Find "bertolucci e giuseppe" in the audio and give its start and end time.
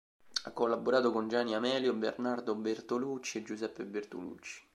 2.55-3.85